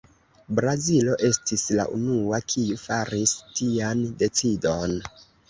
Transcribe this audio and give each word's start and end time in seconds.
Brazilo 0.59 1.17
estis 1.27 1.65
la 1.79 1.85
unua, 1.97 2.39
kiu 2.55 2.79
faris 2.85 3.37
tian 3.61 4.03
decidon. 4.25 4.99